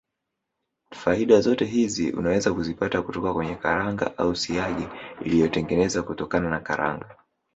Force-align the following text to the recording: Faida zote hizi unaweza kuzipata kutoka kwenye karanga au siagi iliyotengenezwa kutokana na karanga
Faida 0.93 1.41
zote 1.41 1.65
hizi 1.65 2.11
unaweza 2.11 2.53
kuzipata 2.53 3.01
kutoka 3.01 3.33
kwenye 3.33 3.55
karanga 3.55 4.17
au 4.17 4.35
siagi 4.35 4.87
iliyotengenezwa 5.25 6.03
kutokana 6.03 6.49
na 6.49 6.59
karanga 6.59 7.15